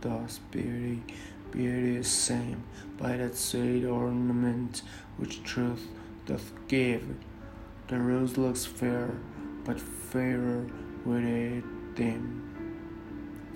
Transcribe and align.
doth 0.00 0.40
beauty, 0.50 1.02
beauty 1.50 1.96
is 1.96 2.08
same 2.08 2.62
by 2.98 3.16
that 3.16 3.36
sweet 3.36 3.84
ornament 3.84 4.82
which 5.16 5.42
truth 5.42 5.86
doth 6.26 6.52
give. 6.68 7.02
The 7.88 7.98
rose 7.98 8.36
looks 8.36 8.66
fair, 8.66 9.10
but 9.64 9.80
fairer 9.80 10.66
with 11.04 11.24
it 11.24 11.64
dim. 11.94 12.44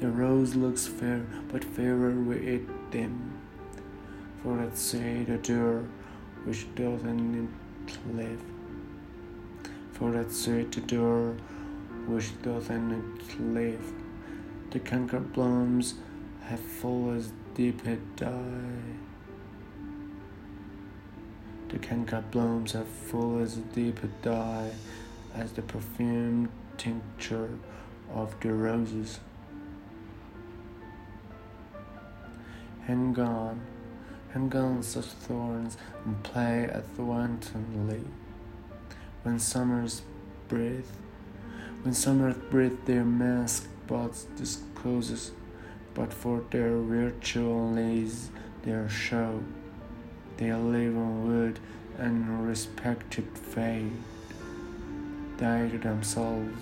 The 0.00 0.08
rose 0.08 0.54
looks 0.54 0.86
fair, 0.86 1.26
but 1.50 1.62
fairer 1.62 2.10
with 2.10 2.42
it 2.42 2.90
dim. 2.90 3.38
For 4.42 4.56
that 4.56 4.76
sweet 4.76 5.28
odor 5.28 5.86
which 6.44 6.66
doth 6.74 7.04
in 7.04 7.48
it 7.86 7.98
live. 8.16 8.42
For 9.92 10.10
that 10.12 10.32
sweet 10.32 10.76
odor 10.78 11.36
which 12.06 12.30
doth 12.42 12.70
in 12.70 12.90
it 12.90 13.40
live. 13.40 13.92
The 14.72 14.80
canker 14.80 15.20
blooms 15.20 15.96
have 16.44 16.58
full 16.58 17.10
as 17.12 17.30
deep 17.54 17.86
it 17.86 18.16
die. 18.16 18.96
The 21.68 21.78
canker 21.78 22.24
blooms 22.30 22.72
have 22.72 22.88
full 22.88 23.38
as 23.40 23.56
deep 23.56 24.02
it 24.02 24.22
die 24.22 24.70
as 25.34 25.52
the 25.52 25.60
perfumed 25.60 26.48
tincture 26.78 27.50
of 28.14 28.34
the 28.40 28.54
roses. 28.54 29.20
And 32.88 33.14
gone, 33.14 33.60
and 34.32 34.50
gone 34.50 34.82
such 34.82 35.04
thorns 35.04 35.76
and 36.06 36.22
play 36.22 36.64
at 36.64 36.98
wantonly. 36.98 38.04
When 39.22 39.38
summer's 39.38 40.00
breath, 40.48 40.96
when 41.82 41.92
summer 41.92 42.32
breath 42.32 42.86
their 42.86 43.04
mask 43.04 43.68
buds 43.86 44.24
discloses, 44.36 45.32
but 45.94 46.12
for 46.12 46.44
their 46.50 46.76
virtual 46.78 47.72
lays 47.72 48.30
their 48.62 48.88
show. 48.88 49.42
They 50.36 50.52
live 50.52 50.96
on 50.96 51.26
wood 51.26 51.58
and 51.98 52.46
respected 52.46 53.26
fate, 53.36 53.92
to 55.38 55.78
themselves. 55.82 56.56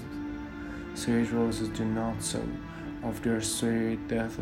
Sweet 0.95 1.31
roses 1.33 1.69
do 1.69 1.85
not 1.85 2.23
so, 2.23 2.43
of 3.03 3.23
their 3.23 3.43
sweet 3.43 4.09
death 4.09 4.39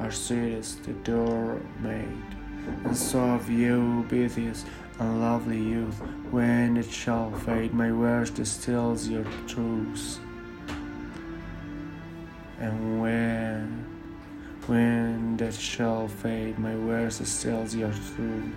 are 0.00 0.10
sweetest 0.10 0.84
the 0.84 0.92
door 0.92 1.60
made. 1.80 2.24
And 2.84 2.96
so 2.96 3.20
of 3.20 3.48
you, 3.50 4.04
beauteous, 4.08 4.64
and 4.98 5.20
lovely 5.20 5.58
youth, 5.58 6.00
when 6.30 6.76
it 6.76 6.90
shall 6.90 7.30
fade, 7.30 7.72
my 7.72 7.90
verse 7.90 8.30
distills 8.30 9.08
your 9.08 9.24
truths. 9.46 10.18
And 12.60 13.00
when, 13.00 13.86
when 14.66 15.36
that 15.36 15.54
shall 15.54 16.08
fade, 16.08 16.58
my 16.58 16.74
verse 16.74 17.18
distills 17.18 17.74
your 17.74 17.92
truth. 17.92 18.52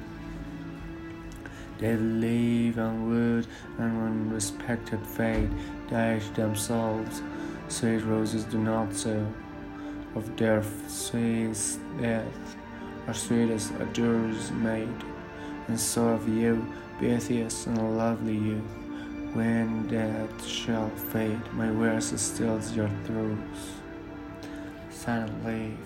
They 1.77 1.95
live 1.95 2.77
on 2.77 3.09
wood 3.09 3.47
and 3.79 4.01
when 4.01 4.29
respected 4.31 5.05
fade, 5.05 5.49
die 5.89 6.19
themselves. 6.35 7.21
Sweet 7.69 8.03
roses 8.03 8.43
do 8.43 8.59
not 8.59 8.93
so, 8.93 9.25
of 10.15 10.35
their 10.37 10.63
sweet 10.87 11.55
death 11.99 12.55
are 13.07 13.13
sweetest 13.13 13.73
adores 13.79 14.51
made. 14.51 15.03
And 15.67 15.79
so 15.79 16.09
of 16.09 16.27
you, 16.27 16.67
beauteous 16.99 17.65
and 17.65 17.97
lovely 17.97 18.35
youth, 18.35 18.61
when 19.33 19.87
that 19.87 20.43
shall 20.45 20.89
fade, 20.89 21.41
my 21.53 21.71
verse 21.71 22.13
stills 22.21 22.73
your 22.73 22.89
throats. 23.05 23.81
Silent 25.03 25.43
leave, 25.43 25.79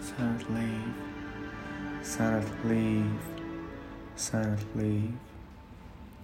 silent 0.00 0.54
leave, 0.54 0.94
silent 2.02 2.64
leave, 2.64 3.20
silent 4.16 4.74
leave. 4.74 5.12